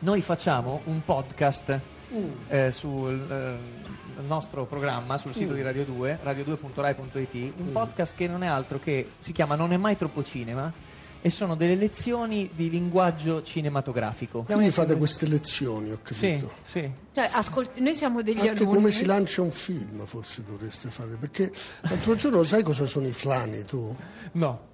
[0.00, 1.80] Noi facciamo un podcast
[2.48, 8.42] eh, sul eh, nostro programma, sul sito di Radio 2, radio2.rai.it, un podcast che non
[8.44, 10.72] è altro che si chiama Non è mai troppo cinema
[11.20, 14.42] e sono delle lezioni di linguaggio cinematografico.
[14.44, 16.52] Quindi fate queste lezioni, ho Sì, capito.
[16.62, 16.88] sì.
[17.12, 18.66] Cioè, ascolti, noi siamo degli Anche alunni.
[18.76, 23.12] come si lancia un film forse dovreste fare, perché l'altro giorno sai cosa sono i
[23.12, 23.94] flani tu?
[24.32, 24.66] No.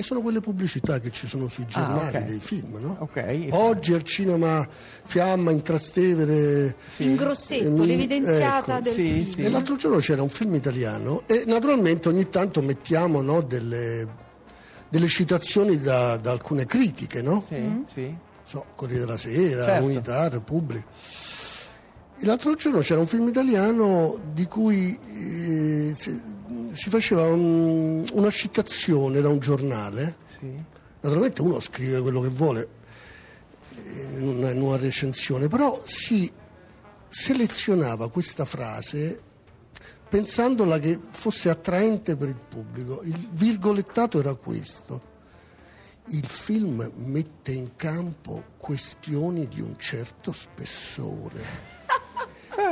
[0.00, 2.24] E sono quelle pubblicità che ci sono sui giornali ok.
[2.24, 2.96] dei film, no?
[3.00, 3.48] Ok.
[3.50, 4.66] Oggi al cinema
[5.04, 6.74] Fiamma in Trastevere.
[6.88, 7.04] Sì.
[7.04, 8.82] In grossetto, Eh, l'evidenziata ecco.
[8.84, 9.24] del Sì, film.
[9.26, 9.40] sì.
[9.42, 14.08] E l'altro giorno c'era un film italiano e naturalmente ogni tanto mettiamo no, delle,
[14.88, 17.44] delle citazioni da, da alcune critiche, no?
[17.46, 18.16] Sì, sì.
[18.42, 19.84] so, Corriere della Sera, Certo.
[19.84, 20.86] Unità, Repubblica.
[22.22, 29.28] L'altro giorno c'era un film italiano di cui eh, si, faceva un- una citazione da
[29.28, 30.16] un giornale.
[30.38, 30.78] sì.
[31.02, 32.68] Naturalmente uno scrive quello che vuole
[34.18, 36.30] in una, in una recensione, però si
[37.08, 39.18] selezionava questa frase
[40.10, 43.00] pensandola che fosse attraente per il pubblico.
[43.04, 45.08] Il virgolettato era questo.
[46.08, 51.78] Il film mette in campo questioni di un certo spessore.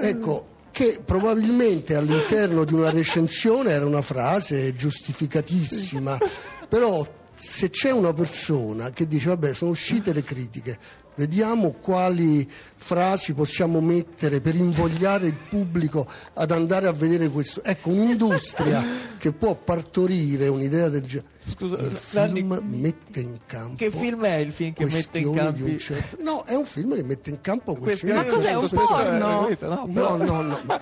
[0.00, 6.19] Ecco, che probabilmente all'interno di una recensione era una frase giustificatissima,
[6.69, 10.78] però se c'è una persona che dice vabbè sono uscite le critiche,
[11.19, 17.62] vediamo quali frasi possiamo mettere per invogliare il pubblico ad andare a vedere questo.
[17.64, 18.84] Ecco, un'industria
[19.19, 21.36] che può partorire un'idea del genere.
[21.48, 25.33] Scusa, il Nanni, film mette in campo Che film è il film che mette in
[25.33, 25.78] campo?
[25.78, 29.48] certo- No, è un film che mette in campo questioni Ma cos'è, un certo porno?
[29.57, 30.61] No, No, no, no.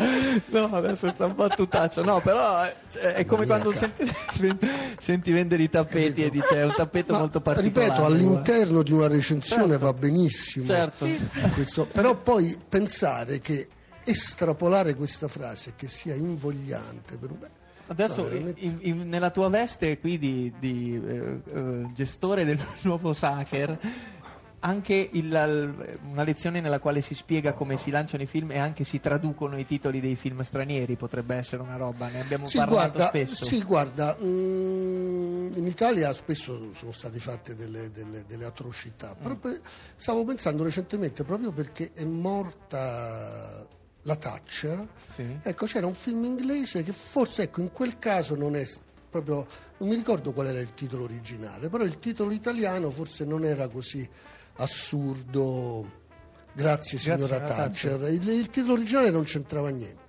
[0.50, 2.02] No, adesso sta un battutaccio.
[2.02, 3.94] No, però eh, è come quando Maniaca.
[4.32, 4.58] senti,
[4.98, 7.84] senti vendere i tappeti e dice è un tappeto Ma, molto particolare.
[7.86, 9.84] ripeto, all'interno di una recensione Certo.
[9.84, 10.25] va benissimo.
[10.30, 11.06] Certo.
[11.54, 13.68] Questo- però poi pensare che
[14.04, 17.38] estrapolare questa frase che sia invogliante per un...
[17.88, 18.60] Adesso No, veramente.
[18.62, 23.78] in- in- nella tua veste qui di, di, eh, eh, gestore del nuovo Sacher,
[24.66, 28.82] anche il- una lezione nella quale si spiega come si lanciano i film e anche
[28.82, 32.74] si traducono i titoli dei film stranieri potrebbe essere una roba, ne abbiamo Sì, parlato
[32.92, 33.44] guarda, spesso.
[33.44, 39.32] sì, guarda, mm, in Italia spesso sono state fatte delle, delle- delle atrocità, Mm.
[39.94, 43.64] stavo pensando recentemente proprio perché è morta
[44.02, 45.38] la Thatcher, Sì.
[45.42, 48.64] ecco c'era un film inglese che forse ecco, in quel caso non è
[49.08, 49.46] proprio,
[49.78, 53.68] non mi ricordo qual era il titolo originale, però il titolo italiano forse non era
[53.68, 54.08] così
[54.56, 55.90] assurdo,
[56.52, 57.96] grazie signora signora Thatcher.
[57.98, 60.04] Thatcher, il, il titolo originale non c'entrava niente.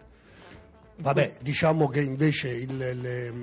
[0.99, 3.33] Vabbè, diciamo che invece il, le-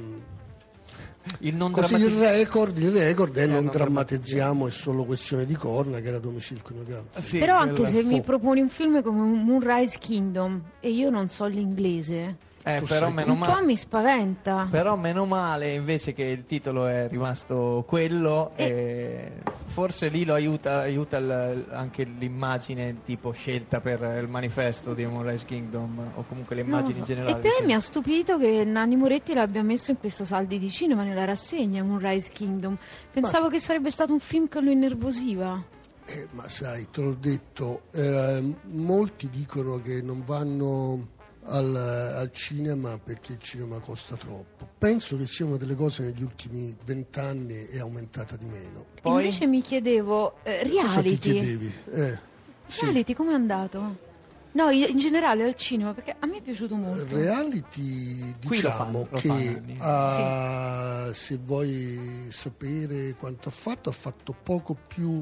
[1.39, 5.55] Il non così il record, il record è non non drammatizziamo, è solo questione di
[5.55, 7.05] corna che era domicilio coniugale.
[7.21, 11.29] Sì, Però anche se mi fu- proponi un film come Moonrise Kingdom e io non
[11.29, 12.37] so l'inglese,
[12.67, 14.67] eh, però meno un po' mi spaventa.
[14.71, 19.33] Però meno male invece che il titolo è rimasto quello, e
[19.67, 25.45] forse lì lo aiuta, aiuta il- anche l'immagine tipo scelta per il manifesto di Moonrise
[25.45, 27.05] Kingdom o comunque le immagini so.
[27.05, 27.33] generali.
[27.47, 31.05] E poi mi ha stupito che Nanni Moretti l'abbia messo in questo saldi di cinema
[31.05, 32.77] nella rassegna Moonrise Kingdom.
[33.13, 35.63] Pensavo che sarebbe stato un film che lo innervosiva.
[36.07, 38.43] Eh, ma sai, te l'ho detto, eh,
[38.73, 41.13] molti dicono che non vanno
[41.47, 44.69] al, al cinema perché il cinema costa troppo.
[44.79, 48.85] Penso che sia una delle cose negli ultimi vent'anni è aumentata di meno.
[49.03, 51.17] Poi- Invece mi chiedevo, eh, Cosa ti reality.
[51.19, 51.75] chiedevi?
[51.93, 52.19] Eh,
[52.67, 52.81] sì.
[52.87, 54.13] Reality com'è andato?
[54.53, 57.07] No, in generale al cinema, perché a me è piaciuto molto.
[57.17, 63.93] Reality Qui lo diciamo fanno, lo che ha- se vuoi sapere quanto ha fatto, ha
[63.93, 65.21] fatto poco più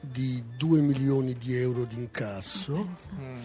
[0.00, 2.88] di 2 milioni di euro di incasso,
[3.18, 3.38] Mm.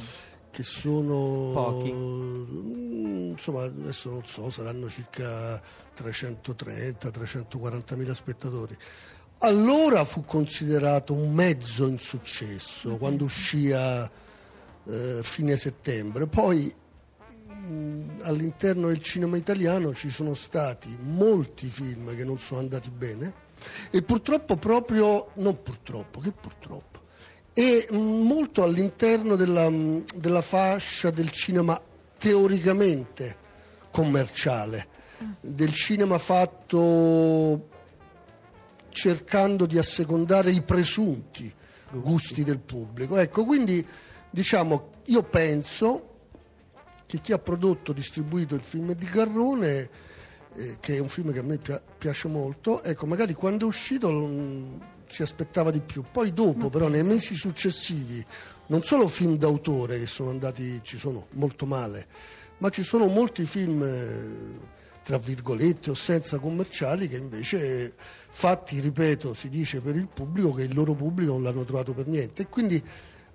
[0.57, 1.93] Che sono Pochi.
[1.93, 5.61] mm, insomma adesso non so, saranno circa
[5.95, 8.75] 330-340 mila spettatori.
[9.41, 14.09] Allora fu considerato un mezzo insuccesso quando uscì a
[14.87, 16.25] eh, fine settembre.
[16.25, 16.73] Poi
[17.45, 23.31] mh, all'interno del cinema italiano ci sono stati molti film che non sono andati bene
[23.91, 26.96] e purtroppo proprio, non purtroppo, che purtroppo,
[27.59, 31.81] e mh, molto all'interno della, mh, della fascia del cinema
[32.15, 33.35] teoricamente
[33.89, 34.87] commerciale,
[35.41, 37.69] del cinema fatto
[38.89, 41.51] cercando di assecondare i presunti
[41.93, 43.17] gusti del pubblico.
[43.17, 43.83] Ecco, quindi
[44.29, 46.09] diciamo, io penso
[47.07, 49.89] che chi ha prodotto, distribuito il film di Garrone,
[50.53, 53.67] eh, che è un film che a me pia- piace molto, ecco, magari quando è
[53.67, 56.03] uscito mm, si aspettava di più.
[56.11, 58.23] Poi dopo, però, nei mesi successivi,
[58.67, 62.07] non solo film d'autore che sono andati, ci sono molto male,
[62.59, 67.93] ma ci sono molti film, eh, tra virgolette o senza commerciali, che invece,
[68.29, 72.07] fatti, ripeto, si dice per il pubblico che il loro pubblico non l'hanno trovato per
[72.07, 72.43] niente.
[72.43, 72.83] E quindi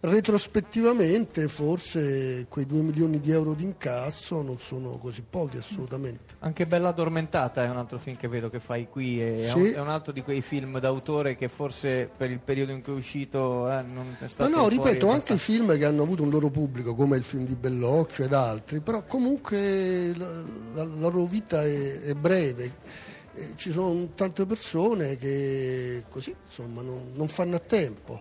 [0.05, 6.35] retrospettivamente forse quei 2 milioni di euro di incasso non sono così pochi assolutamente.
[6.41, 9.59] Anche Bella Addormentata è un altro film che vedo che fai qui, è, Sì.
[9.59, 12.95] un, è un altro di quei film d'autore che forse per il periodo in cui
[12.95, 15.45] è uscito eh, non è Ma stato no, fuori ripeto, anche abbastanza.
[15.45, 19.05] film che hanno avuto un loro pubblico, come il film di Bellocchio ed altri, però
[19.05, 20.27] comunque la,
[20.75, 23.11] la- la loro vita è, è breve.
[23.55, 28.21] Ci sono tante persone che così, insomma, non, non fanno a tempo.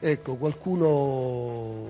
[0.00, 1.86] Ecco, qualcuno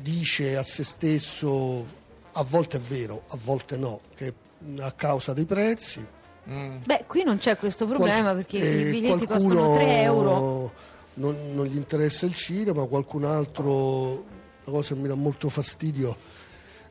[0.00, 1.86] dice a se stesso,
[2.32, 4.32] a volte è vero, a volte no, che
[4.78, 6.04] a causa dei prezzi,
[6.50, 6.78] Mm.
[6.84, 10.72] Beh, qui non c'è questo problema Qual- perché eh, i biglietti qualcuno costano 3 euro.
[11.14, 14.24] Non, non gli interessa il cinema, qualcun altro, una
[14.64, 16.16] cosa che mi dà molto fastidio,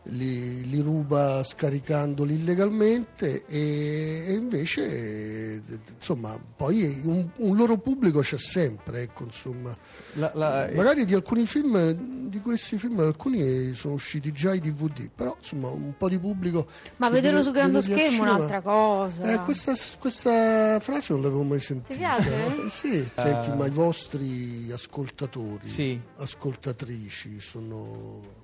[0.05, 5.61] li, li ruba scaricandoli illegalmente e, e invece, eh,
[5.95, 9.75] insomma, poi un, un loro pubblico c'è sempre, ecco, insomma.
[10.13, 11.91] La- la- Magari di alcuni film,
[12.29, 16.67] di questi film, alcuni sono usciti già i DVD, però insomma un po' di pubblico.
[16.97, 19.23] Ma vederlo vede- su grande schermo è un'altra cosa.
[19.31, 21.93] eh, questa, questa frase non l'avevo mai sentita.
[21.93, 22.33] Ti piace?
[22.33, 23.07] Eh, Sì.
[23.15, 25.99] Senti, ma i vostri ascoltatori, Sì.
[26.17, 28.39] ascoltatrici sono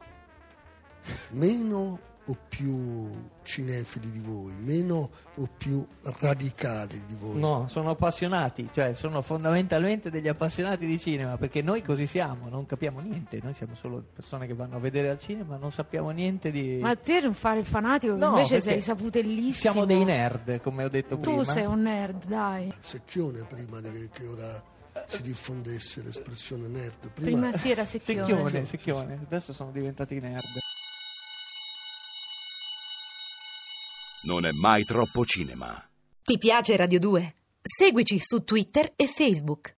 [1.32, 2.00] meno
[2.30, 3.10] o più
[3.44, 5.88] cinefili di voi, meno o più
[6.20, 7.40] radicali di voi?
[7.40, 12.66] No, sono appassionati, cioè sono fondamentalmente degli appassionati di cinema, perché noi così siamo, non
[12.66, 16.52] capiamo niente, noi siamo solo persone che vanno a vedere al cinema, non sappiamo niente
[16.52, 16.80] di...
[16.82, 19.72] Ma te non fare il fanatico, che No, invece sei saputellissimo.
[19.72, 21.44] Siamo dei nerd, come ho detto Tu prima.
[21.46, 22.74] sei un nerd, dai.
[22.82, 24.62] Secchione prima di- che ora
[25.06, 27.10] si diffondesse l'espressione nerd.
[27.14, 28.26] Prima si era secchione.
[28.26, 30.42] Secchione, secchione, adesso sono diventati nerd.
[34.26, 35.82] Non è mai troppo cinema.
[36.24, 37.36] Ti piace Radio 2?
[37.62, 39.76] Seguici su Twitter e Facebook.